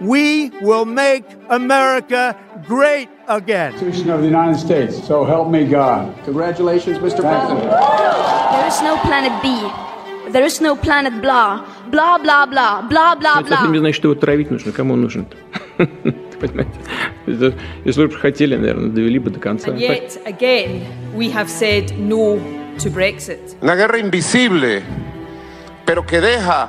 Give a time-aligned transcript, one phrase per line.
[0.00, 3.72] We will make America great again.
[3.72, 4.94] Constitution of the United States.
[5.06, 6.14] So help me God.
[6.24, 7.20] Congratulations, Mr.
[7.22, 7.62] President.
[8.52, 9.48] There is no planet B.
[10.32, 11.64] There is no planet blah.
[11.90, 12.82] Blah, blah, blah.
[12.82, 13.78] Blah, blah, Это не blah.
[13.80, 14.72] значит, что его травить нужно.
[14.72, 15.26] Кому он нужен
[16.40, 16.72] Понимаете?
[17.26, 17.54] Это-
[17.84, 19.70] Если бы хотели, наверное, довели бы до конца.
[19.70, 20.82] And yet, again,
[21.14, 22.38] we have said no
[22.78, 23.56] to Brexit.
[23.62, 24.82] Una guerra invisible,
[25.86, 26.68] pero que deja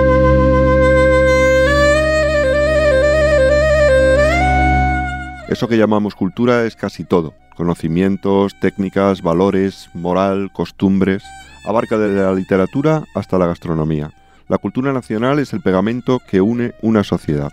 [5.51, 7.33] Eso que llamamos cultura es casi todo.
[7.57, 11.23] Conocimientos, técnicas, valores, moral, costumbres.
[11.65, 14.13] Abarca desde la literatura hasta la gastronomía.
[14.47, 17.51] La cultura nacional es el pegamento que une una sociedad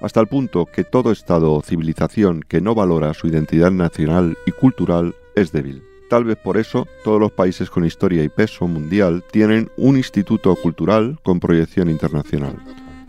[0.00, 4.52] hasta el punto que todo Estado o civilización que no valora su identidad nacional y
[4.52, 5.82] cultural es débil.
[6.08, 10.54] Tal vez por eso todos los países con historia y peso mundial tienen un instituto
[10.54, 12.56] cultural con proyección internacional.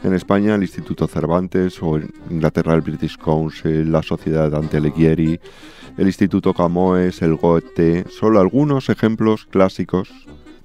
[0.04, 5.40] En España el Instituto Cervantes o en Inglaterra el British Council, la Sociedad Dante Alighieri,
[5.98, 10.10] el Instituto Camoes, el Goethe, solo algunos ejemplos clásicos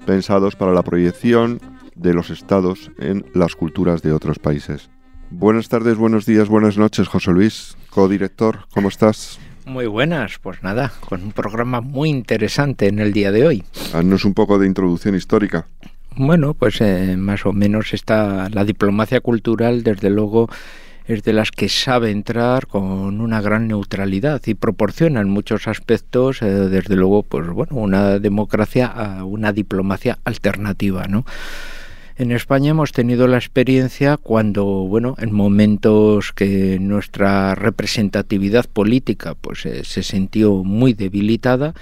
[0.06, 1.60] pensados para la proyección
[1.94, 4.88] de los estados en las culturas de otros países.
[5.30, 9.38] Buenas tardes, buenos días, buenas noches, José Luis, codirector, ¿cómo estás?
[9.66, 13.64] Muy buenas, pues nada, con un programa muy interesante en el día de hoy.
[13.92, 15.66] Haznos un poco de introducción histórica.
[16.18, 20.48] Bueno, pues eh, más o menos está la diplomacia cultural, desde luego,
[21.06, 26.40] es de las que sabe entrar con una gran neutralidad y proporciona en muchos aspectos,
[26.40, 31.26] eh, desde luego, pues bueno, una democracia una diplomacia alternativa, ¿no?
[32.18, 39.66] En España hemos tenido la experiencia cuando, bueno, en momentos que nuestra representatividad política pues
[39.66, 41.74] eh, se sintió muy debilitada,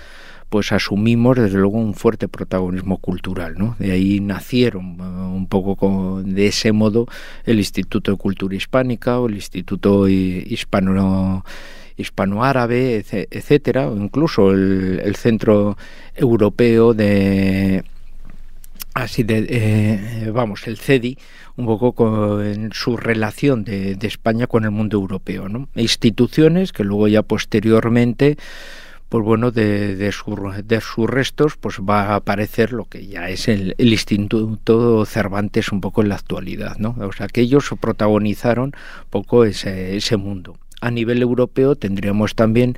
[0.54, 3.74] pues asumimos desde luego un fuerte protagonismo cultural, ¿no?
[3.80, 7.08] De ahí nacieron eh, un poco con- de ese modo
[7.44, 11.44] el Instituto de Cultura Hispánica o el Instituto hi- Hispano
[11.96, 15.76] hispanoárabe, etcétera, o incluso el, Centro
[16.14, 17.82] Europeo de
[18.94, 21.18] así de eh, vamos el CEDI
[21.56, 25.66] un poco en su relación de, de España con el mundo europeo ¿no?
[25.74, 28.36] Instituciones que luego ya posteriormente
[29.14, 33.28] pues bueno de, de, su- de sus restos pues va a aparecer lo que ya
[33.28, 36.96] es el, el Instituto Cervantes un poco en la actualidad ¿no?
[36.98, 38.72] o sea que ellos protagonizaron
[39.10, 42.76] poco ese, ese mundo a nivel europeo tendríamos también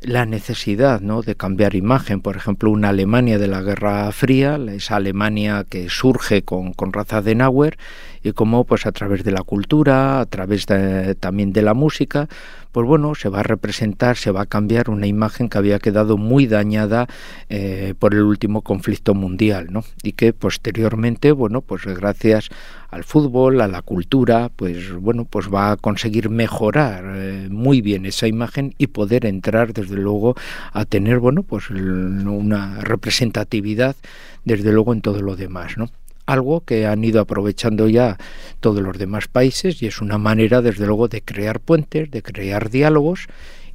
[0.00, 1.22] la necesidad ¿no?
[1.22, 2.20] de cambiar imagen.
[2.20, 7.78] Por ejemplo, una Alemania de la Guerra Fría, esa Alemania que surge con, con Adenauer
[8.22, 12.28] y cómo pues a través de la cultura, a través de- también de la música,
[12.76, 16.18] pues bueno, se va a representar, se va a cambiar una imagen que había quedado
[16.18, 17.06] muy dañada
[17.48, 19.82] eh, por el último conflicto mundial, ¿no?
[20.02, 22.50] Y que posteriormente, bueno, pues gracias
[22.90, 28.04] al fútbol, a la cultura, pues bueno, pues va a conseguir mejorar eh, muy bien
[28.04, 30.34] esa imagen y poder entrar desde luego
[30.74, 33.96] a tener, bueno, pues una representatividad
[34.44, 35.88] desde luego en todo lo demás, ¿no?
[36.26, 38.18] Algo que han ido aprovechando ya
[38.60, 42.68] todos los demás países y es una manera desde luego de crear puentes, de crear
[42.68, 43.28] diálogos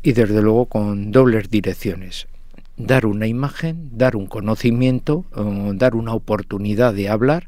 [0.03, 2.27] y desde luego con dobles direcciones.
[2.77, 7.47] Dar una imagen, dar un conocimiento, eh, dar una oportunidad de hablar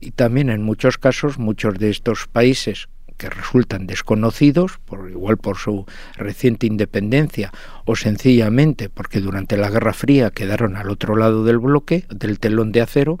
[0.00, 5.56] y también en muchos casos muchos de estos países que resultan desconocidos, por igual por
[5.56, 7.52] su reciente independencia
[7.84, 12.72] o sencillamente porque durante la Guerra Fría quedaron al otro lado del bloque, del telón
[12.72, 13.18] de acero,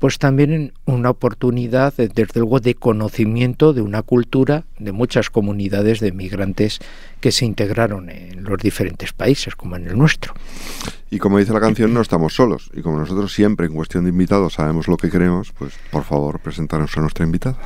[0.00, 6.00] pues también una oportunidad, eh, desde luego, de conocimiento de una cultura de muchas comunidades
[6.00, 6.80] de migrantes
[7.20, 10.34] que se integraron en los diferentes países, como en el nuestro.
[11.10, 12.70] Y como dice la canción, no estamos solos.
[12.74, 16.40] Y como nosotros siempre en cuestión de invitados sabemos lo que queremos, pues por favor,
[16.40, 17.56] presentarnos a nuestra invitada.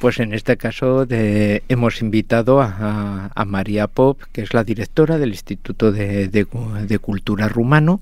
[0.00, 4.64] Pues en este caso de- hemos invitado a, a- a María Pop, que es la
[4.64, 6.46] directora del Instituto de, de-
[6.86, 8.00] de Cultura Rumano,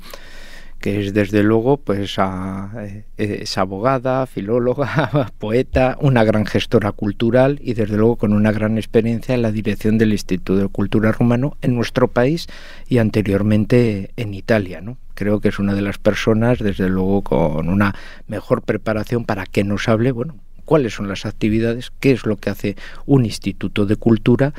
[0.82, 7.74] que es desde luego pues eh, es abogada, filóloga, poeta, una gran gestora cultural y
[7.74, 11.76] desde luego con una gran experiencia en la dirección del Instituto de Cultura Rumano en
[11.76, 12.48] nuestro país
[12.88, 14.98] y anteriormente en Italia, ¿no?
[15.14, 17.94] Creo que es una de las personas desde luego con una
[18.26, 20.34] mejor preparación para que nos hable, bueno,
[20.64, 22.76] cuáles son las actividades, qué es lo que hace
[23.06, 24.52] un instituto de cultura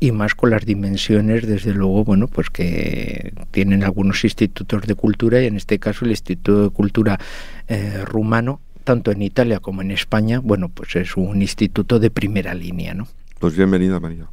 [0.00, 5.42] y más con las dimensiones, desde luego, bueno, pues que tienen algunos institutos de cultura
[5.42, 7.18] y en este caso el Instituto de Cultura
[7.66, 12.54] eh, Rumano, tanto en Italia como en España, bueno, pues es un instituto de primera
[12.54, 13.08] línea, ¿no?
[13.38, 14.26] Pues bienvenida, María.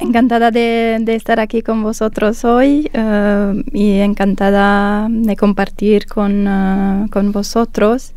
[0.00, 7.32] Encantada de, estar aquí con vosotros hoy eh, y encantada de compartir con, eh, con
[7.32, 8.12] vosotros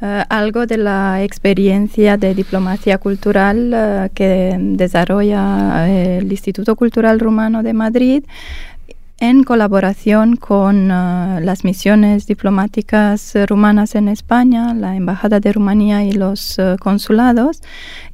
[0.00, 7.72] eh, algo de la experiencia de diplomacia cultural que desarrolla el Instituto Cultural Rumano de
[7.72, 8.24] Madrid
[9.20, 16.56] en colaboración con las misiones diplomáticas rumanas en España, la Embajada de Rumanía y los
[16.78, 17.60] consulados,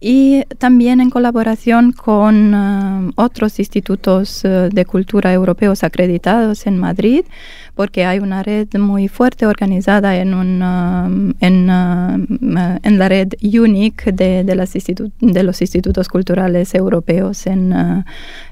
[0.01, 7.27] y también en colaboración con otros institutos de cultura europeos acreditados en Madrid,
[7.75, 14.45] porque hay una red muy fuerte organizada en, un, en, en, la red UNIC de,
[14.45, 18.05] de, las de los institutos culturales europeos en,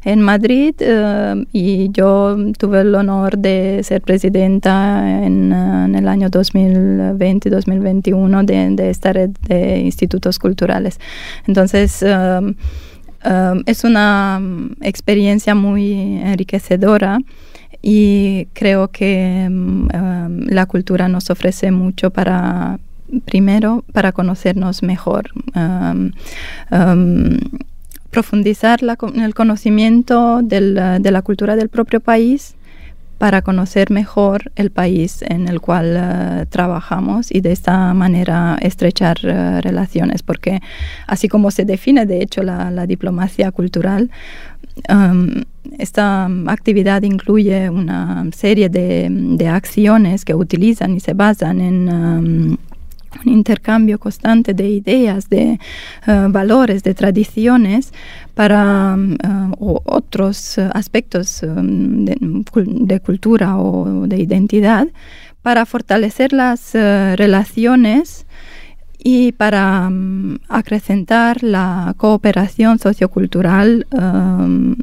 [0.04, 0.74] en Madrid,
[1.52, 5.52] y yo tuve el honor de ser presidenta en,
[5.94, 10.98] el año 2020-2021 de, esta red de institutos culturales.
[11.46, 12.54] Entonces, um,
[13.24, 17.18] um, es una um, experiencia muy enriquecedora
[17.82, 19.48] y creo que
[20.46, 22.78] la cultura nos ofrece mucho para,
[23.24, 25.30] primero, para conocernos mejor
[28.10, 32.54] profundizar el conocimiento de la cultura del propio país
[33.22, 39.16] para conocer mejor el país en el cual eh, trabajamos y de esta manera estrechar
[39.22, 40.60] eh, relaciones, porque
[41.06, 44.10] así como se define de hecho la, diplomacia cultural,
[44.88, 45.42] um,
[45.78, 51.88] esta actividad incluye una serie de, acciones que utilizan y se basan en...
[51.88, 52.56] Um,
[53.24, 55.58] un intercambio constante de ideas, de
[56.06, 57.92] eh, valores, de tradiciones
[58.34, 64.86] para eh, otros aspectos um, de, cultura o de identidad
[65.42, 68.26] para fortalecer las eh, relaciones
[69.04, 74.76] y para um, acrecentar la cooperación sociocultural um,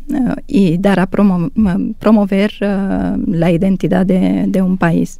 [0.48, 5.20] y dar a promover la identidad de un país.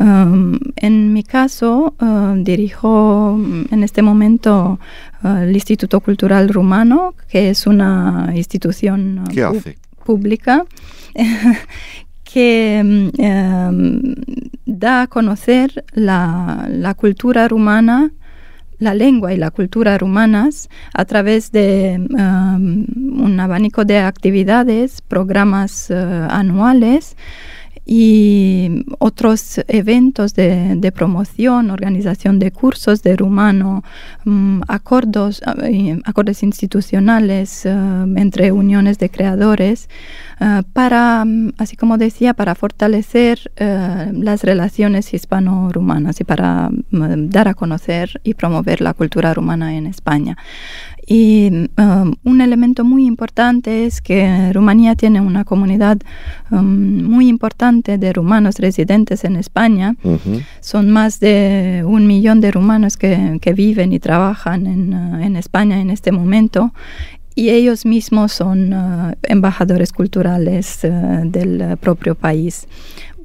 [0.00, 4.80] Um, en mi caso, uh, dirijo um, en este momento
[5.22, 9.22] uh, el Instituto Cultural Rumano, que es una institución
[10.02, 10.64] pública
[12.32, 14.14] que um,
[14.66, 18.12] da a conocer la, cultura rumana
[18.78, 27.16] la lengua y la cultura rumanas a través de un abanico de actividades, programas anuales
[27.86, 33.82] y otros eventos de, promoción, organización de cursos de rumano,
[34.68, 37.70] acuerdos, eh, acordes institucionales eh,
[38.16, 39.88] entre uniones de creadores,
[40.40, 47.48] eh, para, mm, así como decía, para fortalecer las relaciones hispano-rumanas y para mm, dar
[47.48, 50.36] a conocer y promover la cultura rumana en España.
[51.12, 55.98] Y um, un elemento muy importante es que Rumanía tiene una comunidad
[56.52, 59.96] um, muy importante de rumanos residentes en España.
[60.60, 65.34] Son más de un millón de rumanos que, que viven y trabajan en, uh, en,
[65.34, 66.72] España en este momento.
[67.34, 72.68] Y ellos mismos son uh, embajadores culturales uh, del propio país.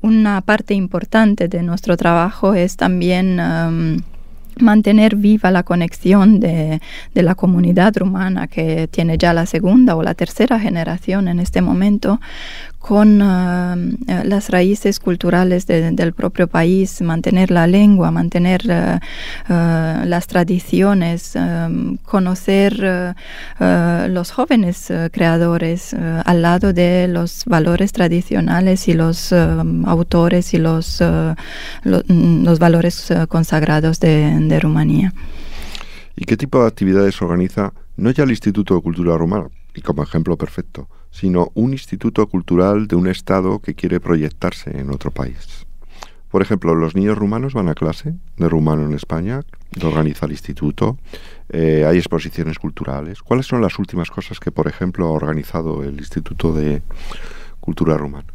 [0.02, 3.98] Una parte importante de nuestro trabajo es también um,
[4.60, 6.82] mantener viva la conexión de,
[7.14, 11.62] de, la comunidad rumana que tiene ya la segunda o la tercera generación en este
[11.62, 12.20] momento
[12.86, 19.00] con eh, eh, las raíces culturales del propio país, mantener la lengua, mantener eh,
[19.50, 21.34] las tradiciones,
[22.04, 23.16] conocer
[23.60, 31.02] los jóvenes creadores al lado de los valores tradicionales y los autores y los,
[31.84, 35.12] los valores consagrados de, de Rumanía.
[36.16, 40.04] ¿Y qué tipo de actividades organiza no ya el Instituto de Cultura Rumana, y como
[40.04, 45.66] ejemplo perfecto, sino un instituto cultural de un Estado que quiere proyectarse en otro país.
[46.30, 49.42] Por ejemplo, los niños rumanos van a clase de rumano en España,
[49.80, 50.98] lo organiza el instituto,
[51.48, 53.22] eh, hay exposiciones culturales.
[53.22, 56.82] ¿Cuáles son las últimas cosas que, por ejemplo, ha organizado el Instituto de
[57.62, 58.28] Cultura Rumana?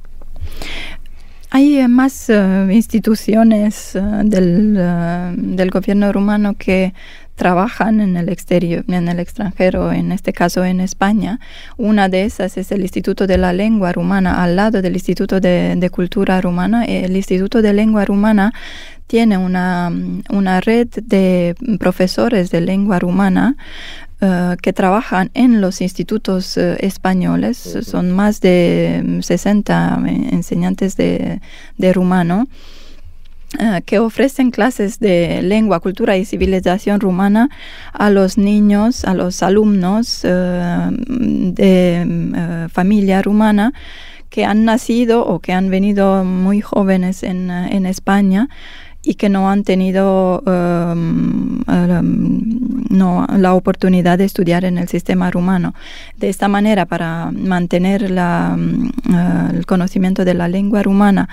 [1.50, 3.92] Hay eh, más eh, instituciones
[4.24, 4.74] del,
[5.36, 6.94] del, gobierno rumano que
[7.40, 11.40] trabajan en el exterior, en el extranjero, en este caso en España.
[11.78, 15.90] Una de esas es el Instituto de la Lengua Rumana, al lado del Instituto de,
[15.90, 16.84] Cultura Rumana.
[16.84, 18.52] El Instituto de Lengua Rumana
[19.06, 19.90] tiene una,
[20.60, 23.56] red de profesores de lengua rumana
[24.20, 31.40] eh, que trabajan en los institutos eh, españoles, son más de 60 mm, enseñantes de,
[31.94, 32.48] rumano,
[33.84, 37.50] que ofrecen clases de lengua, cultura y civilización rumana
[37.92, 43.72] a los niños, a los alumnos de mm, familia rumana
[44.30, 48.48] que han nacido o que han venido muy jóvenes en, en España
[49.02, 55.30] y que no han tenido um, um, no, la oportunidad de estudiar en el sistema
[55.30, 55.74] rumano.
[56.18, 61.28] De esta manera, para mantener la, uh, el conocimiento de la lengua rumana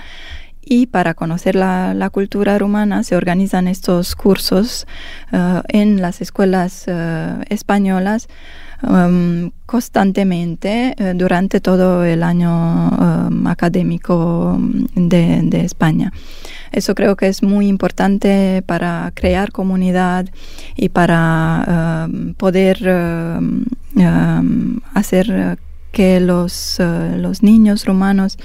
[0.68, 4.86] y para conocer la, cultura rumana se organizan estos cursos
[5.32, 8.28] uh, en las escuelas uh, españolas
[9.66, 12.48] constantemente durante todo el año
[13.48, 14.56] académico
[14.94, 16.12] de, España.
[16.70, 20.28] Eso creo que es muy importante para crear comunidad
[20.76, 22.78] y para um, poder
[23.96, 25.58] um, hacer
[25.90, 28.38] que los, los niños rumanos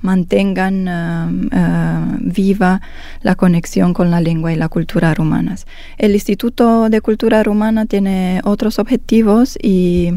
[0.00, 2.80] mantengan uh, viva
[3.22, 5.66] la conexión con la lengua y la cultura rumanas.
[5.96, 10.12] El Instituto de Cultura Rumana tiene otros objetivos y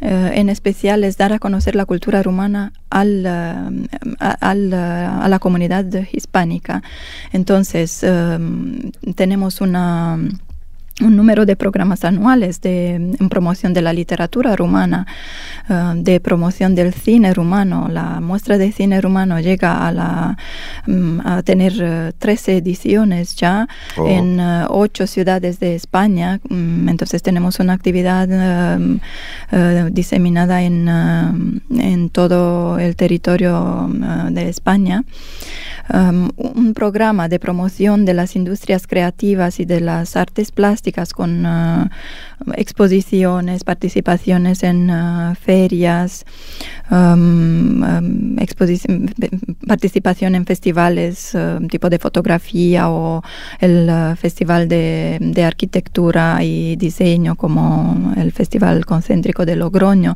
[0.00, 3.86] eh, en especial es dar a conocer la cultura rumana al, eh,
[4.20, 4.54] a
[5.28, 6.82] la comunidad hispánica.
[7.32, 8.38] Entonces, eh,
[9.14, 10.18] tenemos una
[11.00, 15.06] un número de programas anuales de en promoción de la literatura rumana,
[15.68, 17.88] eh, de promoción del cine rumano.
[17.88, 20.38] La muestra de cine rumano llega a, la,
[20.86, 24.06] mm, a tener 13 eh, ediciones ya oh.
[24.06, 26.40] en uh, ocho ciudades de España.
[26.48, 28.28] Mm, entonces tenemos una actividad
[29.90, 30.88] diseminada en,
[31.70, 33.90] en, todo el territorio
[34.30, 35.04] de España.
[36.36, 41.88] Un programa de promoción de las industrias creativas y de las artes plásticas con uh,
[42.56, 46.24] exposiciones, participaciones en uh, ferias,
[46.90, 48.36] um, um,
[49.66, 51.36] participación en festivales
[51.70, 53.22] tipo de fotografía o
[53.60, 60.14] el uh, festival de, de, arquitectura y diseño como el Festival Concéntrico de Logroño,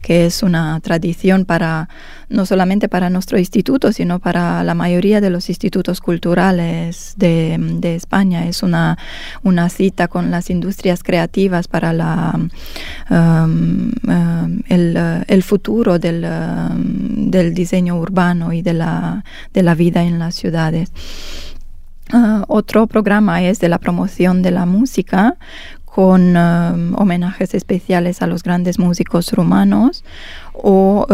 [0.00, 1.88] que es una tradición para
[2.30, 7.58] no solamente para nuestro instituto, sino para la mayoría de los institutos culturales de,
[7.94, 8.46] España.
[8.46, 8.96] Es una,
[9.42, 17.96] una, cita con las industrias creativas para um, um, el, futuro del, um, del, diseño
[17.96, 19.24] urbano y de la,
[19.54, 20.92] de la vida en las ciudades.
[22.12, 25.36] Uh, otro programa es de la promoción de la música
[25.84, 30.04] con homenajes especiales a los grandes músicos rumanos
[30.52, 31.04] o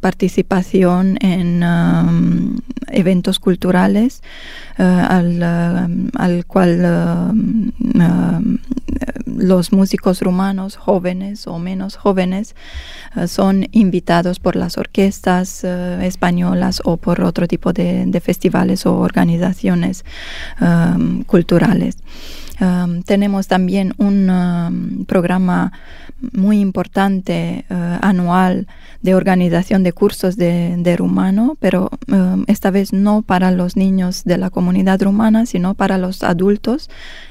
[0.00, 1.62] participación en
[2.90, 4.22] eventos culturales
[4.78, 5.42] uh, al,
[6.14, 6.82] al, cual
[9.38, 12.54] los músicos rumanos jóvenes o menos jóvenes
[13.16, 18.98] uh, son invitados por las orquestas uh, españolas o por otro tipo de, festivales o
[18.98, 20.04] organizaciones
[21.26, 21.96] culturales.
[23.06, 25.72] tenemos también un programa
[26.20, 28.66] muy importante eh, anual
[29.02, 34.38] de organización de cursos de, rumano, pero eh, esta vez no para los niños de
[34.38, 36.90] la comunidad rumana, sino para los adultos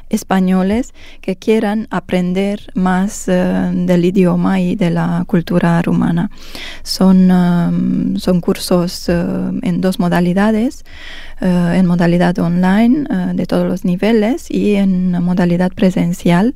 [0.10, 6.30] españoles que quieran aprender más eh, del idioma y de la cultura rumana.
[6.84, 10.86] Son, son cursos en dos modalidades,
[11.42, 16.56] en modalidad online de todos los niveles y en modalidad presencial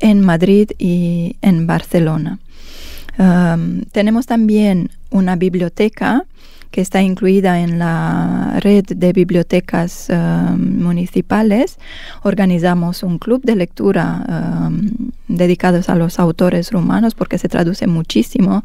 [0.00, 2.38] en Madrid y en Barcelona.
[3.92, 6.24] Tenemos también una biblioteca
[6.70, 11.78] que está incluida en la red de bibliotecas um, municipales.
[12.22, 18.64] Organizamos un club de lectura um, dedicados a los autores rumanos porque se traduce muchísimo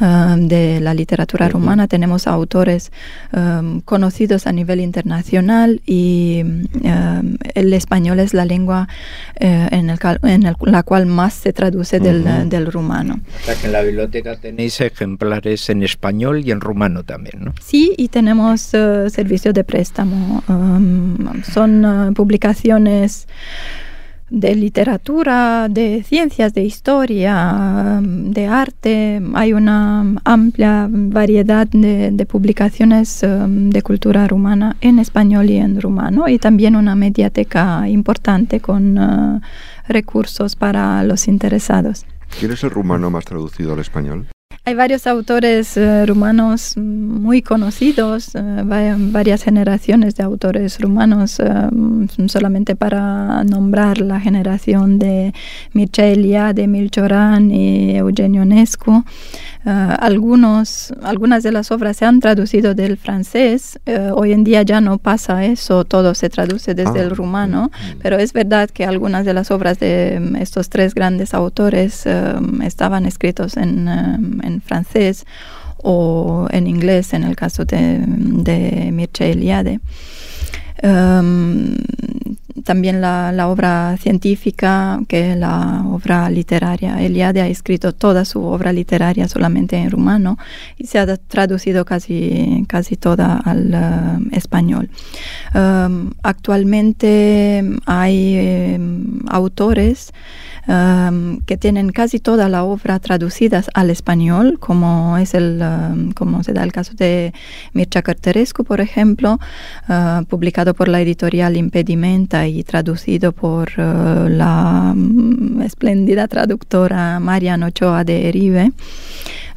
[0.00, 1.88] um, de la literatura rumana.
[1.88, 2.92] Tenemos autores
[3.32, 8.88] um, conocidos a nivel internacional y um, el español es la lengua
[9.40, 13.20] uh, en, el, en la cual más se traduce del, del, rumano.
[13.42, 17.54] O sea que en la biblioteca tenéis ejemplares en español y en rumano también, ¿no?
[17.60, 20.42] Sí, y tenemos uh, servicios de préstamo.
[21.52, 23.26] son uh, publicaciones
[24.34, 29.22] de literatura, de ciencias, de historia, de arte.
[29.34, 36.28] Hay una amplia variedad de, publicaciones um, de cultura rumana en español y en rumano
[36.28, 39.40] y también una mediateca importante con uh,
[39.86, 42.04] recursos para los interesados.
[42.38, 44.26] ¿Quién es el rumano más traducido al español?
[44.66, 52.74] Hay varios autores uh, rumanos muy conocidos, uh, varias generaciones de autores rumanos, uh, solamente
[52.74, 55.34] para nombrar la generación de
[55.74, 59.04] Mircea de Milchoran y Eugenio Nescu.
[59.64, 63.78] Algunos, algunas de las obras se han traducido del francés,
[64.14, 67.96] hoy en día ya no pasa eso, todo se traduce desde el ah, rumano, mm,
[67.96, 67.98] mm.
[68.02, 72.62] pero es verdad que algunas de las obras de um, estos tres grandes autores um,
[72.62, 75.24] estaban escritos en, um, en francés
[75.78, 79.80] o en inglés en el caso de, de Mircea Eliade.
[82.54, 87.00] Um, también la, obra científica que la obra literaria.
[87.02, 90.38] Eliade ha escrito toda su obra literaria solamente en rumano
[90.78, 94.88] y se ha traducido casi, casi toda al uh, español.
[95.54, 100.12] Um, actualmente hay um, autores
[100.66, 105.62] um, que tienen casi toda la obra traducida al español, como es el,
[106.14, 107.32] como se da el caso de
[107.72, 109.38] Mircea Cărtărescu, por ejemplo,
[109.88, 117.66] uh, publicado por la editorial Impedimenta y traducido por uh, la um, espléndida traductora Mariana
[117.66, 118.72] Ochoa de Erive.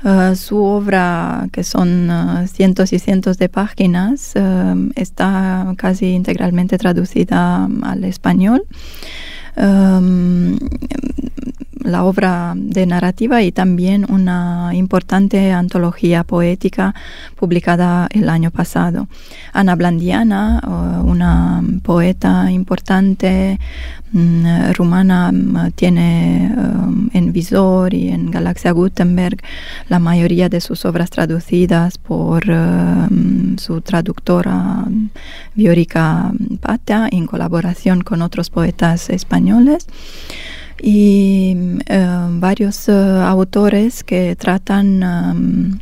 [0.04, 4.34] Uh, su obra, que son uh, cientos y cientos de páginas,
[4.96, 8.64] está casi integralmente traducida al español.
[9.58, 10.60] Um,
[11.88, 16.94] la obra de narrativa y también una importante antología poética
[17.38, 19.08] publicada el año pasado.
[19.54, 20.62] Ana Blandiana,
[21.06, 23.58] una poeta importante
[24.12, 29.38] mm, rumana, mm, tiene um, en Visor y en Galaxia Gutenberg
[29.88, 34.86] la mayoría de sus obras traducidas por um, su traductora
[35.56, 39.47] Viorica Pata en colaboración con otros poetas españoles
[40.82, 41.56] y
[41.88, 45.80] eh, varios eh, autores que tratan um,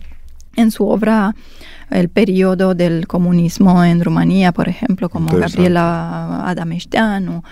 [0.56, 1.36] en su obra
[1.92, 7.44] el periodo del comunismo en Rumanía, por ejemplo, como Gabriela Adameșteanu,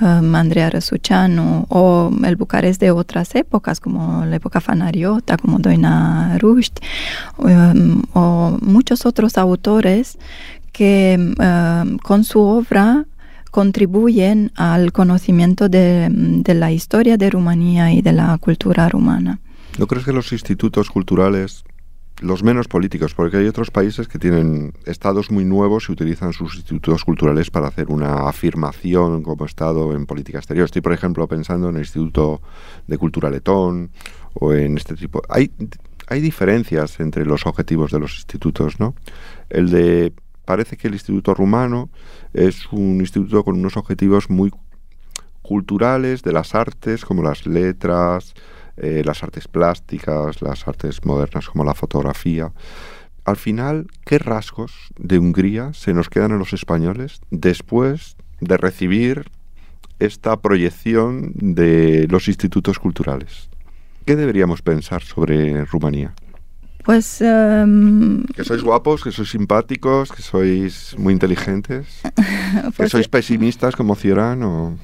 [0.00, 6.38] um, Andrea Răsuceanu, o el Bucarest de otras épocas, como la época fanariota, como Doina
[6.38, 6.82] Ruști,
[7.36, 10.18] um, o muchos otros autores
[10.72, 13.04] que um, con su obra
[13.52, 16.10] contribuyen al conocimiento de,
[16.54, 19.40] la historia de Rumanía y de la cultura rumana.
[19.78, 21.62] ¿No crees que los institutos culturales,
[22.22, 26.54] los menos políticos, porque hay otros países que tienen estados muy nuevos y utilizan sus
[26.56, 30.64] institutos culturales para hacer una afirmación como estado en política exterior?
[30.64, 32.40] Estoy, por ejemplo, pensando en el Instituto
[32.86, 33.90] de Cultura Letón
[34.32, 35.20] o en este tipo.
[35.28, 35.50] Hay,
[36.08, 38.94] hay diferencias entre los objetivos de los institutos, ¿no?
[39.50, 41.90] El de parece que el Instituto Rumano
[42.32, 44.50] es un instituto con unos objetivos muy
[45.42, 48.34] culturales de las artes, como las letras,
[48.76, 52.52] eh, las artes plásticas, las artes modernas como la fotografía.
[53.24, 59.30] Al final, ¿qué rasgos de Hungría se nos quedan a los españoles después de recibir
[59.98, 63.48] esta proyección de los institutos culturales?
[64.04, 66.14] ¿Qué deberíamos pensar sobre Rumanía?
[66.84, 67.20] Pues...
[67.20, 73.76] Um, que sois guapos, que sois simpáticos, que sois muy inteligentes, que pues sois pesimistas
[73.76, 74.74] como Cioran o...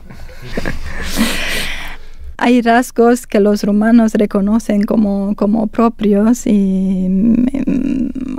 [2.40, 7.46] Hay rasgos que los rumanos reconocen como, como propios y um,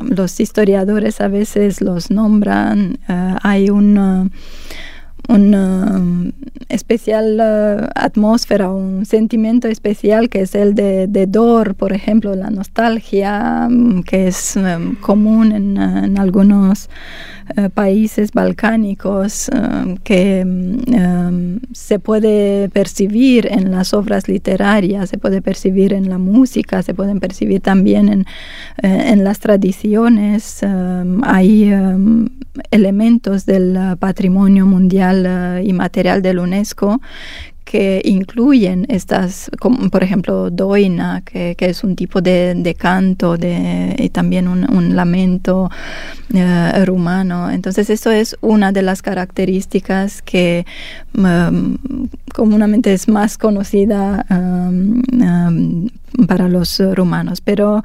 [0.10, 2.98] los historiadores a veces los nombran.
[3.10, 3.98] Uh, hay un...
[3.98, 4.30] Uh,
[5.30, 6.02] una
[6.70, 12.50] especial uh, atmósfera, un sentimiento especial que es el de, de Dor, por ejemplo, la
[12.50, 16.90] nostalgia, um, que es um, común en, en algunos
[17.58, 20.46] uh, países balcánicos, um, que
[21.74, 27.20] se puede percibir en las obras literarias, se puede percibir en la música, se pueden
[27.20, 28.26] percibir también en, uh,
[28.84, 30.62] en las tradiciones.
[31.24, 31.74] hay
[32.72, 37.00] elementos del uh, patrimonio mundial inmaterial del UNESCO
[37.70, 39.52] que incluyen estas,
[39.92, 45.70] por ejemplo doina, que, es un tipo de, canto de, y también un, lamento
[46.34, 47.52] uh, rumano.
[47.52, 50.66] Entonces eso es una de las características que
[51.16, 51.78] um,
[52.34, 55.90] comúnmente es más conocida um, um,
[56.26, 57.40] para los rumanos.
[57.40, 57.84] Pero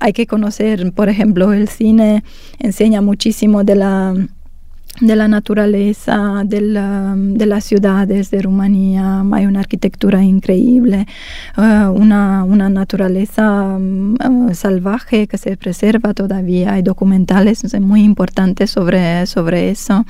[0.00, 2.24] hay que conocer, por ejemplo, el cine
[2.58, 4.14] enseña muchísimo de la
[5.00, 9.24] de la naturaleza, de, de, las ciudades de Rumanía.
[9.32, 11.06] Hay una arquitectura increíble,
[11.56, 14.16] uh, una, una, naturaleza um,
[14.54, 16.72] salvaje que se preserva todavía.
[16.72, 20.04] Hay documentales muy importantes sobre, sobre eso.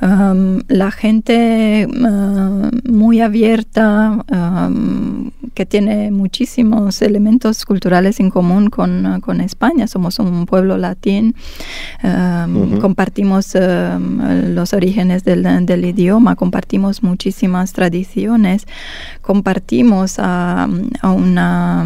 [0.00, 9.20] Um, la gente uh, muy abierta, um, que tiene muchísimos elementos culturales en común con,
[9.20, 9.86] con España.
[9.86, 11.34] Somos un pueblo latín,
[12.02, 13.54] um, compartimos
[14.54, 18.66] los orígenes del, idioma, compartimos muchísimas tradiciones,
[19.22, 20.68] compartimos a,
[21.02, 21.84] una,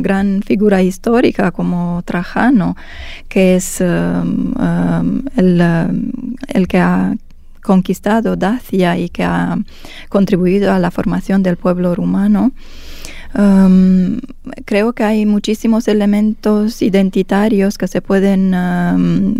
[0.00, 2.76] gran figura histórica como Trajano,
[3.28, 4.22] que es el,
[6.48, 7.14] el que ha
[7.62, 9.58] conquistado Dacia y que ha
[10.08, 12.52] contribuido a la formación del pueblo rumano.
[13.34, 14.20] Um,
[14.66, 19.36] creo que hay muchísimos elementos identitarios que se pueden um,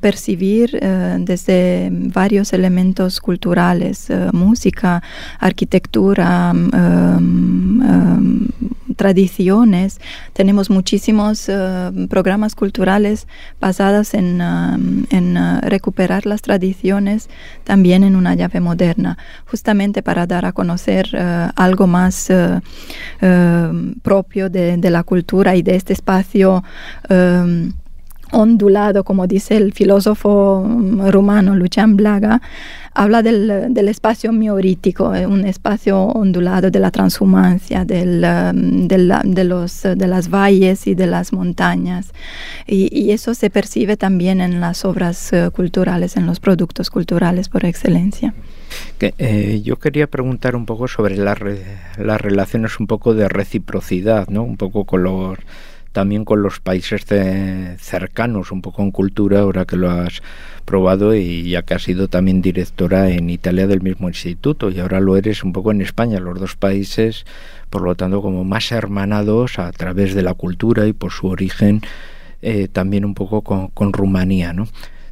[0.00, 5.02] percibir uh, desde varios elementos culturales, uh, música,
[5.38, 8.48] arquitectura, um,
[8.96, 10.00] tradiciones.
[10.32, 11.48] Tenemos muchísimos
[12.08, 13.28] programas culturales
[13.60, 14.40] basados en,
[15.62, 17.28] recuperar las tradiciones
[17.62, 21.16] también en una llave moderna, justamente para dar a conocer
[21.54, 22.28] algo más
[23.20, 23.70] eh,
[24.02, 26.62] propio de, la cultura y de este espacio
[27.08, 27.70] eh,
[28.32, 32.40] ondulado, como dice el filósofo mm, rumano Lucian Blaga,
[32.94, 40.06] habla del, espacio miorítico, eh, un espacio ondulado de la transhumancia, del, de, los, de
[40.06, 42.12] las valles y de las montañas.
[42.66, 48.34] Y, eso se percibe también en las obras culturales, en los productos culturales por excelencia.
[49.00, 51.38] Eh, yo quería preguntar un poco sobre las,
[51.96, 54.42] las relaciones un poco de reciprocidad, ¿no?
[54.42, 55.38] Un poco con los
[55.98, 57.04] también con los países
[57.80, 60.22] cercanos, un poco en cultura, ahora que lo has
[60.64, 65.00] probado y ya que has sido también directora en Italia del mismo instituto y ahora
[65.00, 67.26] lo eres un poco en España, los dos países,
[67.68, 71.82] por lo tanto, como más hermanados a través de la cultura y por su origen,
[72.42, 74.68] eh, también un poco con, con Rumanía, ¿no?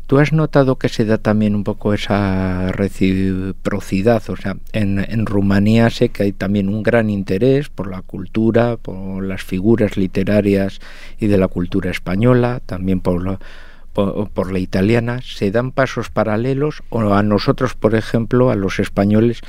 [0.07, 4.23] ¿Tú has notado que se da también un poco esa reciprocidad?
[4.31, 9.25] O sea, en, Rumanía sé que hay también un gran interés por la cultura, por
[9.25, 10.79] las figuras literarias
[11.19, 13.41] y de la cultura española, también por la,
[13.95, 15.23] por, la italiana.
[15.25, 19.41] ¿Se dan pasos paralelos o a nosotros, por ejemplo, a los españoles,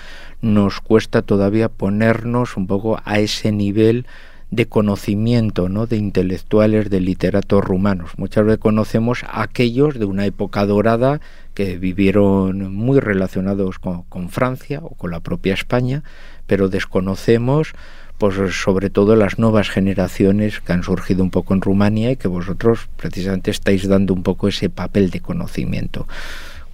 [0.41, 4.07] nos cuesta todavía ponernos un poco a ese nivel?
[4.49, 5.87] De conocimiento, ¿no?
[5.87, 8.11] de intelectuales, de literatos rumanos.
[8.17, 11.19] Muchas veces conocemos a aquellos de una época dorada
[11.53, 16.03] que vivieron muy relacionados con, Francia o con la propia España,
[16.45, 17.73] pero desconocemos
[18.17, 22.27] pues sobre todo las nuevas generaciones que han surgido un poco en Rumanía y que
[22.27, 26.07] vosotros precisamente estáis dando un poco ese papel de conocimiento.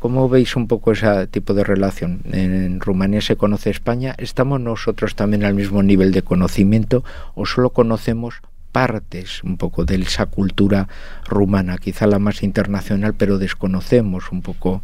[0.04, 2.24] ¿Cómo veis un poco ese tipo de relación?
[2.34, 4.14] En Rumanía se conoce España.
[4.18, 8.42] ¿Estamos nosotros también al mismo nivel de conocimiento o solo conocemos
[8.74, 10.90] partes un poco de esa cultura
[11.26, 14.82] rumana, quizá la más internacional, pero desconocemos un poco,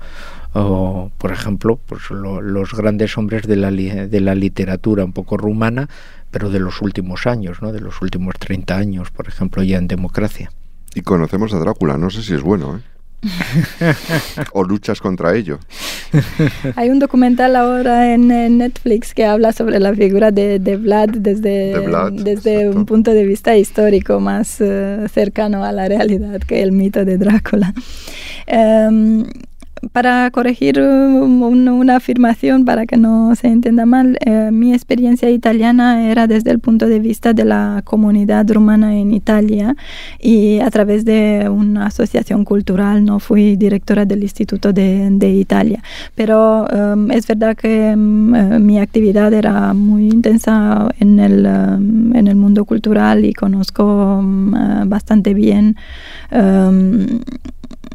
[0.54, 5.90] por ejemplo, pues los grandes hombres de la, de la literatura un poco rumana,
[6.32, 7.74] pero de los últimos años, ¿no?
[7.74, 10.50] de los últimos 30 años, por ejemplo, ya en democracia.
[10.96, 12.99] Y conocemos a Drácula, no sé si es bueno, ¿eh?
[14.54, 15.60] o luchas contra ello.
[16.76, 18.28] Hay un documental ahora en,
[18.58, 21.76] Netflix que habla sobre la figura de, de Vlad desde,
[22.14, 27.06] desde un punto de vista histórico más eh, cercano a la realidad que el mito
[27.06, 27.74] de Drácula.
[28.48, 29.26] Em,
[29.92, 36.28] para corregir una afirmación, para que no se entienda mal, eh, mi experiencia italiana era
[36.28, 39.76] desde el punto de vista de la comunidad rumana en Italia
[40.20, 45.82] y a través de una asociación cultural, no fui directora del Instituto de, Italia.
[46.16, 52.16] Pero em, es verdad que em, eh, mi actividad era muy intensa en el, em,
[52.16, 55.76] en el mundo cultural y conozco eh, bastante bien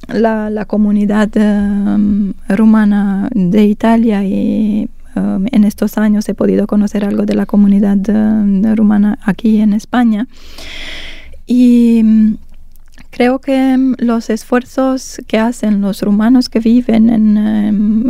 [0.09, 7.25] la, comunidad um, rumana de Italia y um, en estos años he podido conocer algo
[7.25, 10.27] de la comunidad um, rumana aquí en España.
[11.47, 12.37] Y
[13.11, 17.37] creo que los esfuerzos que hacen los rumanos que viven en,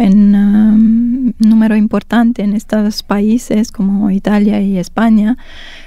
[0.01, 5.37] en número importante en estos países como Italia y España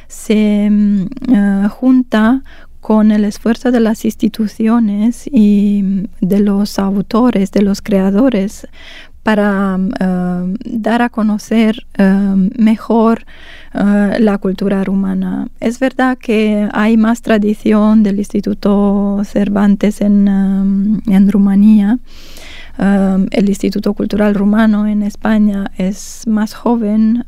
[0.08, 2.44] se uh, junta
[2.82, 8.68] con el esfuerzo de las instituciones y de los autores, de los creadores,
[9.28, 13.26] para um, dar a conocer um, mejor
[13.74, 15.50] uh, la cultura rumana.
[15.60, 22.00] Es verdad que hay más tradición del Instituto Cervantes en, um, en Rumanía.
[22.80, 27.26] Um, el Instituto Cultural Rumano en España es más joven,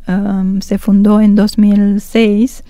[0.62, 2.64] se fundó en 2006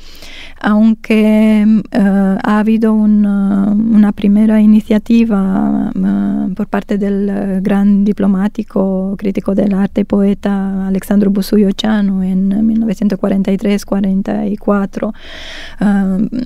[0.61, 9.15] aunque uh, ha habido una, una primera iniciativa uh, por parte del uh, gran diplomático,
[9.17, 15.13] crítico del arte, poeta Alexandro Busuyo Chano en 1943-44,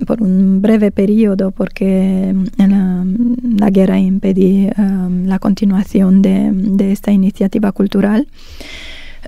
[0.05, 3.05] por un breve periodo, porque la,
[3.57, 4.73] la guerra impedía
[5.25, 8.27] la continuación de, de esta iniciativa cultural.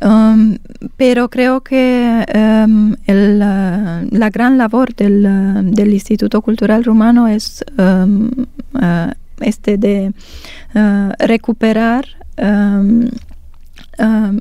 [0.01, 0.57] Um,
[0.97, 2.25] pero creo que
[2.67, 8.29] um, la gran labor del, uh, del, Instituto Cultural Rumano es um,
[8.73, 10.13] uh, este de
[10.73, 12.05] uh, recuperar
[12.37, 13.09] um,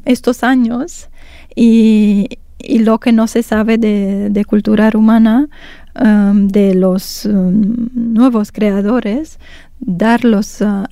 [0.05, 1.09] estos años
[1.55, 5.49] y, y, lo que no se sabe de, de cultura rumana
[5.95, 9.39] de los nuevos creadores
[9.81, 10.89] darlos a,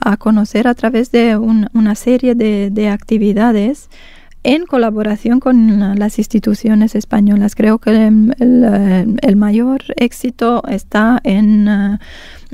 [0.00, 3.88] a, conocer a través de un, una serie de, de, actividades
[4.42, 7.54] en colaboración con las instituciones españolas.
[7.54, 11.98] Creo que el, el mayor éxito está en uh,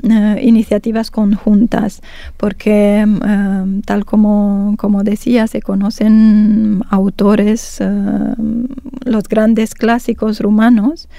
[0.03, 2.01] uh, iniciativas conjuntas,
[2.37, 7.83] porque uh, tal como, como, decía, se conocen autores,
[9.03, 11.09] los grandes clásicos rumanos,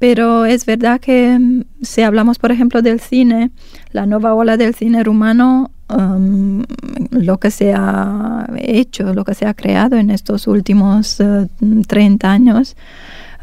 [0.00, 3.50] pero es verdad que mm, si hablamos, por ejemplo, del cine,
[3.92, 6.64] la nueva ola del cine rumano, um,
[7.10, 11.82] lo que se ha hecho, lo que se ha creado en estos últimos uh, eh,
[11.86, 12.76] 30 años,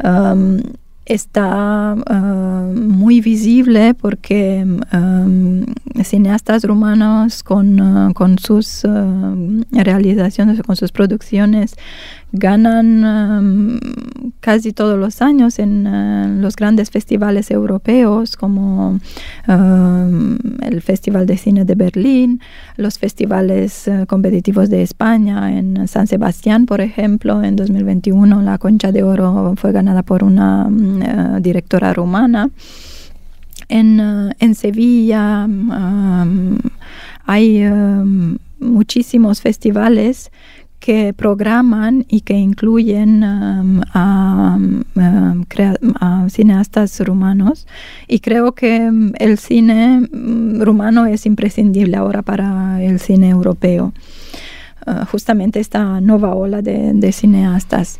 [0.03, 0.57] um,
[1.05, 5.63] está uh, muy visible porque um,
[6.03, 8.83] cineastas rumanos con, uh, con sus
[9.71, 11.75] realizaciones, con sus producciones,
[12.31, 13.79] ganan um,
[14.39, 18.99] casi todos los años en uh, los grandes festivales europeos como
[19.47, 22.41] um, el Festival de Cine de Berlín,
[22.75, 28.91] los festivales uh, competitivos de España, en San Sebastián, por ejemplo, en 2021 la Concha
[28.91, 32.49] de Oro fue ganada por una uh, directora rumana.
[33.69, 33.99] En,
[34.39, 36.57] en Sevilla um,
[37.25, 37.69] hay
[38.59, 40.31] muchísimos festivales
[40.87, 45.43] que programan y que incluyen um, a, um,
[45.99, 47.67] a, cineastas rumanos
[48.07, 53.91] y creo que um, el cine um, rumano es imprescindible ahora para el cine europeo.
[54.85, 57.99] Uh, justamente esta nueva ola de cineastas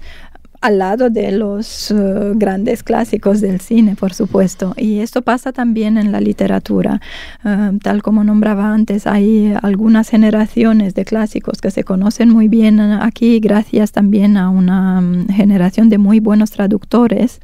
[0.62, 4.74] al lado de los uh, grandes clásicos del cine, por supuesto.
[4.78, 7.02] Y esto pasa también en la literatura.
[7.44, 12.80] Uh, tal como nombraba antes, hay algunas generaciones de clásicos que se conocen muy bien
[12.80, 17.40] aquí gracias también a una um, generación de muy buenos traductores.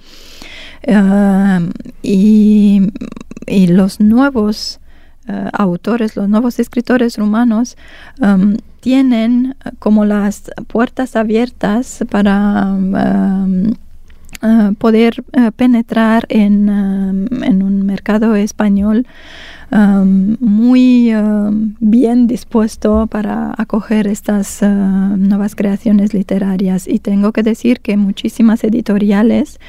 [2.02, 2.82] Y,
[3.48, 4.82] y, los nuevos
[5.54, 7.78] autores, los nuevos escritores rumanos,
[8.20, 13.74] um, tienen eh, como las puertas abiertas para um,
[14.42, 15.24] uh, poder
[15.56, 19.08] penetrar en, um, en, un mercado español
[20.40, 21.12] muy
[21.80, 26.88] bien dispuesto para acoger estas nuevas creaciones literarias.
[26.88, 29.60] Y tengo que decir que muchísimas editoriales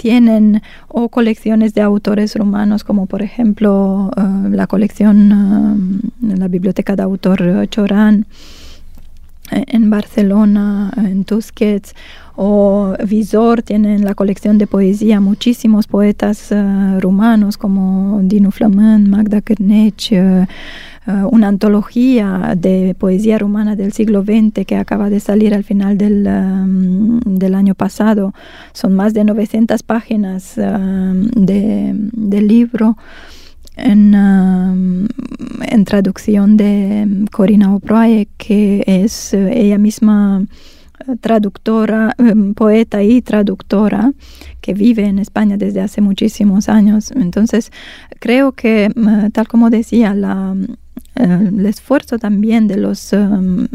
[0.00, 6.96] tienen o colecciones de autores rumanos como por ejemplo uh, la colección uh, la biblioteca
[6.96, 8.24] de autor Chorán
[9.50, 11.94] eh, en Barcelona, en Tusquets,
[12.34, 16.50] o Visor tienen la colección de poesía muchísimos poetas
[17.00, 20.46] rumanos como Dinu Flament, Magda Kernech, uh,
[21.06, 25.98] uh, una antología de poesía rumana del siglo XX que acaba de salir al final
[25.98, 28.32] del, um, del año pasado.
[28.72, 32.96] Son más de 900 páginas de, del libro.
[33.76, 35.06] En, um,
[35.62, 40.44] en, traducción de Corina Oproae, que es ella misma
[41.20, 44.12] traductora, em, poeta y traductora
[44.60, 47.10] que vive en España desde hace muchísimos años.
[47.12, 47.72] Entonces,
[48.18, 48.90] creo que,
[49.32, 50.76] tal como decía, la, eh,
[51.24, 53.66] el esfuerzo también de los um,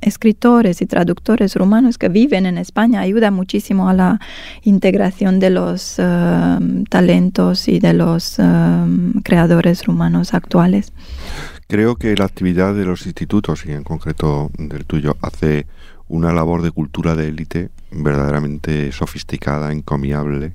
[0.00, 4.20] escritores y traductores rumanos que viven en España ayuda muchísimo a la
[4.62, 10.92] integración de los uh, talentos y de los uh, creadores rumanos actuales.
[11.66, 15.66] Creo que la actividad de los institutos, y en concreto del tuyo, hace
[16.08, 20.54] una labor de cultura de élite verdaderamente sofisticada, encomiable,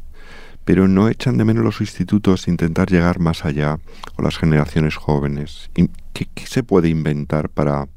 [0.65, 3.80] pero no echan de menos los institutos intentar llegar más allá
[4.17, 5.69] o las generaciones jóvenes.
[5.73, 7.88] ¿Qué, qué se puede inventar para,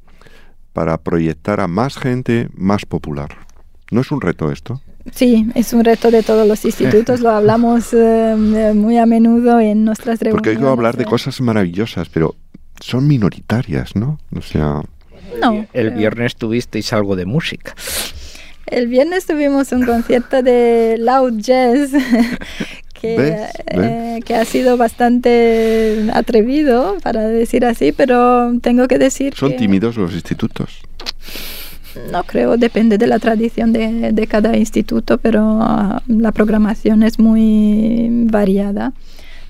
[0.72, 3.30] para proyectar a más gente más popular?
[3.90, 4.82] ¿No es un reto esto?
[5.12, 9.84] Sí, es un reto de todos los institutos, lo hablamos eh, muy a menudo en
[9.84, 10.42] nuestras reuniones.
[10.42, 12.34] Porque que hablar de cosas maravillosas, pero
[12.80, 14.18] son minoritarias, ¿no?
[14.36, 14.82] O sea...
[15.40, 15.66] No.
[15.72, 17.74] El viernes tuvisteis algo de música.
[18.70, 21.90] El viernes tuvimos un concierto de Loud Jazz
[22.92, 29.52] que, eh, que ha sido bastante atrevido, para decir así, pero tengo que decir ¿Son
[29.52, 30.80] que tímidos los institutos?
[32.12, 37.18] no creo, depende de la tradición de, de cada instituto, pero ah, la programación es
[37.18, 38.92] muy variada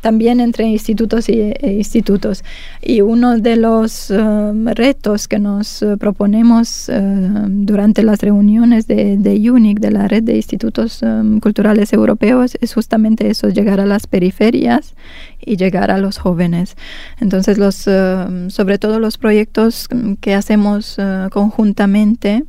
[0.01, 2.45] también entre institutos y e institutos.
[2.83, 9.17] Y uno de los um, retos que nos uh, proponemos uh, durante las reuniones de,
[9.17, 13.87] de, UNIC, de la red de institutos um, culturales europeos, es justamente eso, llegar a
[13.87, 14.95] las periferias
[15.41, 16.77] y llegar a los jóvenes.
[17.21, 19.89] Entonces, los, uh, sobre todo los proyectos
[20.21, 20.97] que hacemos
[21.31, 22.45] conjuntamente,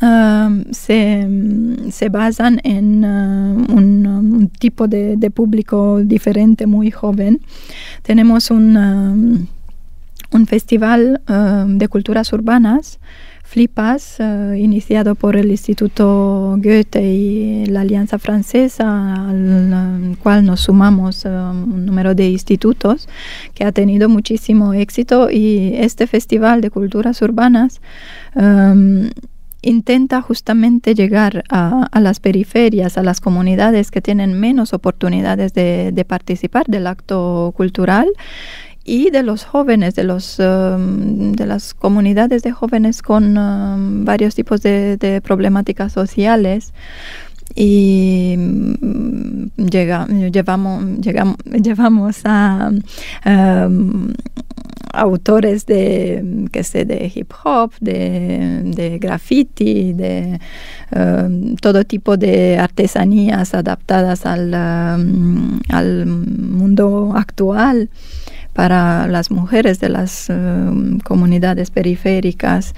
[0.00, 1.28] Uh, se,
[1.90, 7.40] se, basan en uh, un, un, tipo de, público diferente, muy joven.
[8.02, 9.46] Tenemos un, um,
[10.30, 13.00] un festival uh, de culturas urbanas,
[13.42, 14.18] Flipas,
[14.58, 22.14] iniciado por el Instituto Goethe y la Alianza Francesa, al cual nos sumamos un número
[22.14, 23.08] de institutos
[23.54, 27.80] que ha tenido muchísimo éxito y este festival de culturas urbanas
[28.34, 29.08] um,
[29.62, 36.04] intenta justamente llegar a, a, las periferias, a las comunidades que tienen menos oportunidades de,
[36.06, 38.08] participar del acto cultural
[38.84, 44.34] y de los jóvenes, de, los, um, de las comunidades de jóvenes con um, varios
[44.34, 46.72] tipos de, problemáticas sociales.
[47.54, 52.70] Y um, llega, llevamos, llegamos, llevamos a
[54.98, 60.40] autores de, que sé, de hip hop, de, de graffiti, de
[60.94, 67.90] um, todo tipo de artesanías adaptadas al, um, al mundo actual
[68.58, 72.74] para las mujeres de las um, comunidades periféricas.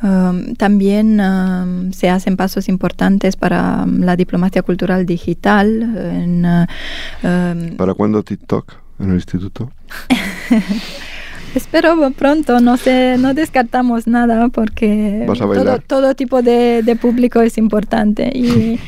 [0.00, 5.82] Um, también um, se hacen pasos importantes para la diplomacia cultural digital.
[5.82, 9.72] En, uh, ¿Para cuándo TikTok en el instituto?
[11.56, 17.56] Espero pronto, no sé, no descartamos nada porque todo, todo, tipo de, de, público es
[17.56, 18.78] importante y,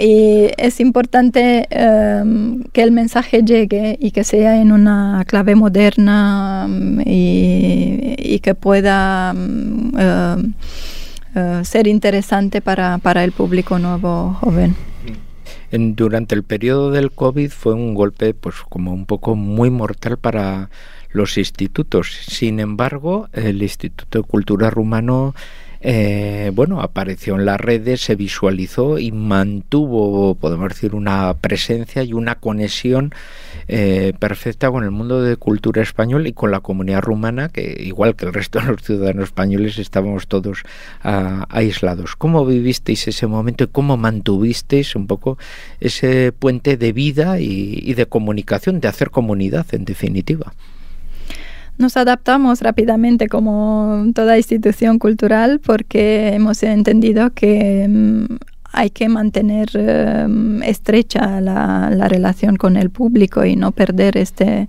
[0.00, 6.64] y es importante um, que el mensaje llegue y que sea en una clave moderna
[6.66, 14.74] um, y, y, que pueda um, uh, ser interesante para, para el público nuevo joven.
[15.70, 20.16] En, durante el periodo del COVID fue un golpe pues como un poco muy mortal
[20.16, 20.70] para
[21.14, 22.18] los institutos.
[22.28, 25.34] Sin embargo, el Instituto de Cultura Rumano
[25.86, 32.14] eh, bueno, apareció en las redes, se visualizó y mantuvo, podemos decir, una presencia y
[32.14, 33.12] una conexión
[33.68, 38.16] eh, perfecta con el mundo de cultura español y con la comunidad rumana, que igual
[38.16, 40.62] que el resto de los ciudadanos españoles estábamos todos
[41.04, 42.16] uh, aislados.
[42.16, 45.36] ¿Cómo vivisteis ese momento y cómo mantuvisteis un poco
[45.80, 50.54] ese puente de vida y, y de comunicación, de hacer comunidad en definitiva?
[51.78, 58.38] Nos adaptamos rápidamente como toda institución cultural porque hemos entendido que um,
[58.72, 64.68] hay que mantener um, estrecha la, la, relación con el público y no perder este,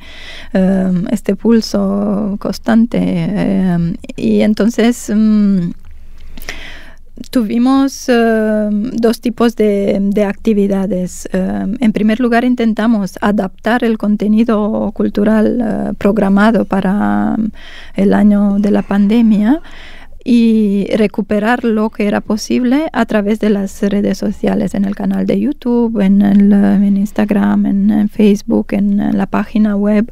[0.53, 3.77] um, este pulso constante.
[4.15, 5.11] y entonces
[7.31, 11.27] tuvimos uh, dos tipos de, de actividades.
[11.33, 17.35] Uh, en primer lugar, intentamos adaptar el contenido cultural uh, programado para
[17.95, 19.61] el año de la pandemia
[20.27, 25.27] y recuperar lo que era posible a través de las redes sociales, en el canal
[25.27, 30.11] de YouTube, en, el, en Instagram, en, en Facebook, en, en, la página web.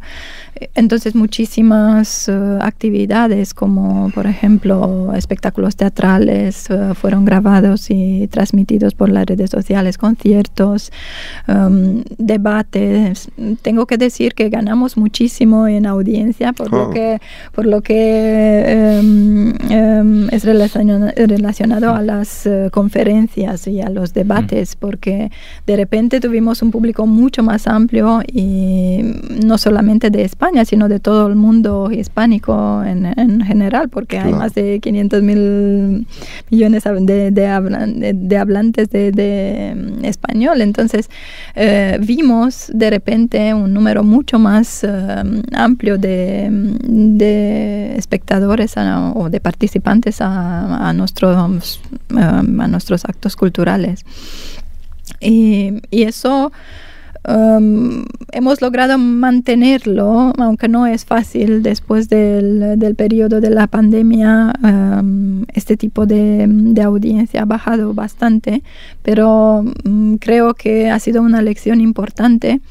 [0.76, 9.10] Entonces muchísimas uh, actividades como por ejemplo espectáculos teatrales uh, fueron grabados y transmitidos por
[9.10, 10.91] las redes sociales, conciertos,
[11.47, 13.30] um, debates.
[13.63, 16.78] Tengo que decir que ganamos muchísimo en audiencia por oh.
[16.78, 17.19] lo que,
[17.52, 24.13] por lo que um, um, es relacionado, relacionado, a las uh, conferencias y a los
[24.13, 24.79] debates, mm.
[24.79, 25.31] porque
[25.67, 28.99] de repente tuvimos un público mucho más amplio y
[29.45, 34.29] no solamente de España, sino de todo el mundo hispánico en, en general, porque claro.
[34.29, 36.07] hay más de 500 mil
[36.49, 40.61] millones de, de, hablan, de, de hablantes de, mm, español.
[40.61, 41.09] Entonces
[41.55, 47.21] eh, vimos de repente un número mucho más uh, amplio de, mm,
[47.97, 51.79] espectadores a, o de participantes a, nuestros,
[52.13, 54.05] uh, a nuestros actos culturales.
[55.20, 56.51] Y, eso
[57.28, 64.53] um, hemos logrado mantenerlo, aunque no es fácil después del, del periodo de la pandemia,
[64.63, 68.63] um, este tipo de, de, audiencia ha bajado bastante,
[69.01, 72.61] pero um, creo que ha sido una lección importante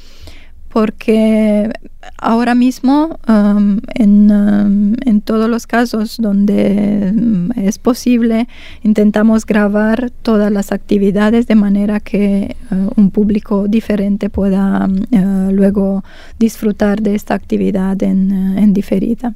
[0.73, 1.71] porque
[2.17, 8.49] ahora mismo um, en, um, en, todos los casos donde um, es posible
[8.83, 16.05] intentamos grabar todas las actividades de manera que uh, un público diferente pueda uh, luego
[16.39, 19.35] disfrutar de esta actividad en, uh, en diferida.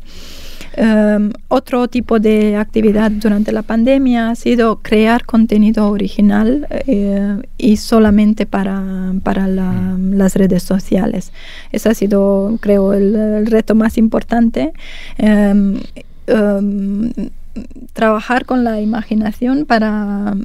[0.78, 7.78] Um, otro tipo de actividad durante la pandemia ha sido crear contenido original eh, y
[7.78, 11.32] solamente para, para la, las redes sociales.
[11.72, 14.74] Ese ha sido, creo, el, el reto más importante.
[15.18, 15.78] Um,
[16.28, 17.10] um,
[17.94, 20.36] trabajar con la imaginación para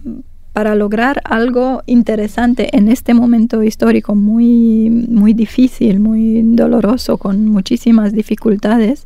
[0.53, 8.11] para lograr algo interesante en este momento histórico muy, muy difícil, muy doloroso, con muchísimas
[8.11, 9.05] dificultades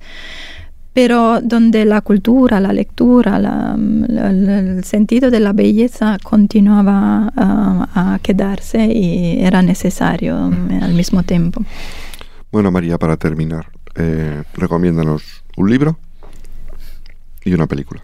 [0.95, 8.19] pero donde la cultura, la lectura, la, el sentido de la belleza continuaba a, a
[8.19, 11.65] quedarse y era necesario al mismo tiempo.
[12.49, 15.97] Bueno, María, para terminar, eh, recomiéndanos un libro
[17.43, 18.01] y una película.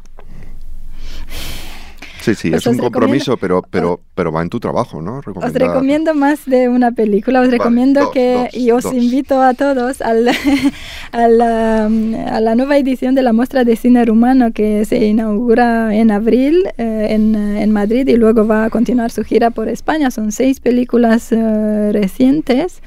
[2.21, 5.21] Sí, sí, Pues es un os compromiso, pero, pero, pero va en tu trabajo, ¿no?
[5.35, 8.93] Os recomiendo más de una película, os Vale, recomiendo dos, que, dos, y os dos.
[8.93, 10.29] invito a todos al-
[11.11, 15.95] a, la, a la nueva edición de la muestra de cine rumano que se inaugura
[15.95, 20.11] en abril eh, en, en Madrid y luego va a continuar su gira por España.
[20.11, 22.81] Son seis películas eh, recientes.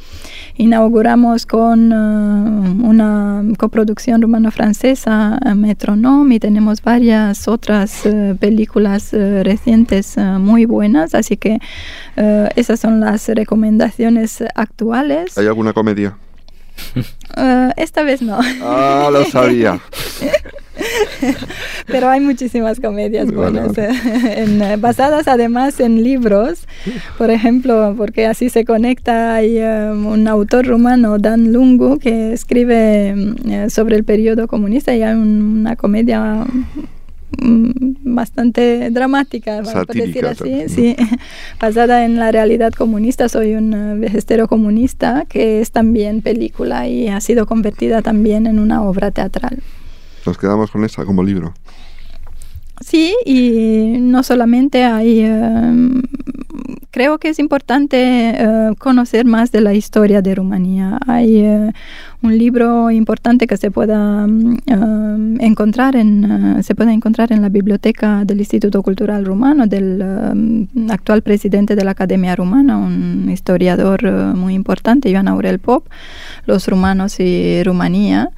[0.57, 9.13] Inauguramos con eh, una coproducción rumano-francesa, Metronome, y tenemos varias otras eh, películas
[9.43, 11.59] recientes eh, muy buenas, así que
[12.17, 15.37] eh, esas son las recomendaciones actuales.
[15.39, 16.17] ¿Hay alguna comedia?
[17.37, 19.79] Eh, esta vez no, Ah, lo sabía.
[21.87, 23.91] pero hay muchísimas comedias buenas, vale.
[23.91, 26.67] eh, en, eh, basadas además en libros.
[27.19, 33.15] Por ejemplo, porque así se conecta, hay eh, un autor rumano, Dan Lungu, que escribe
[33.15, 36.45] mm, eh, sobre el periodo comunista y hay un- una comedia
[37.39, 40.97] bastante dramática, vamos a decir así, sí,
[41.61, 43.29] basada en la realidad comunista.
[43.29, 48.59] Soy un eh, vejestero comunista que es también película y ha sido convertida también en
[48.59, 49.63] una obra teatral.
[50.27, 51.55] Nos quedamos con esa como libro.
[52.81, 56.03] Sí, y no solamente hay, eh,
[56.95, 61.01] creo que es importante eh, conocer más de la historia de Rumanía.
[61.09, 61.73] Hay eh,
[62.25, 67.43] un libro importante que se pueda mm, eh, encontrar en eh, se puede encontrar en
[67.43, 73.29] la biblioteca del Instituto Cultural Rumano del eh, actual presidente de la Academia Rumana, un
[73.31, 75.87] historiador muy importante, Joan Aurel Pop,
[76.47, 78.31] los rumanos y Rumanía.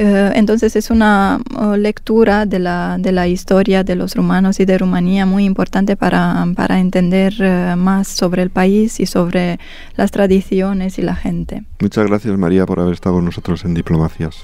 [0.00, 4.64] Eh, entonces es una oh, lectura de la, de la historia de los rumanos y
[4.64, 9.58] de Rumanía muy importante para, para entender eh, más sobre el país y sobre
[9.96, 11.64] las tradiciones y la gente.
[11.80, 14.36] Muchas gracias, María, por haber estado con nosotros en Diplomacias.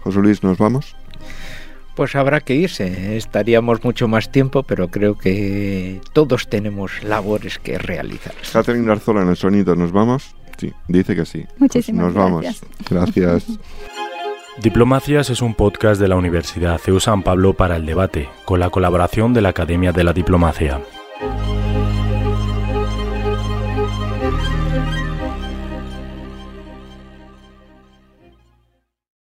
[0.00, 0.96] José Luis, ¿nos vamos?
[1.96, 7.76] Pues habrá que irse, estaríamos mucho más tiempo, pero creo que todos tenemos labores que
[7.76, 8.34] realizar.
[8.50, 10.34] Catherine Arzola en el sonido, ¿nos vamos?
[10.56, 11.44] Sí, dice que sí.
[11.58, 12.46] Muchísimas Nos vamos.
[12.88, 13.44] Gracias.
[14.62, 18.70] Diplomacias es un podcast de la Universidad CEU San Pablo para el debate, con la
[18.70, 20.80] colaboración de la Academia de la Diplomacia.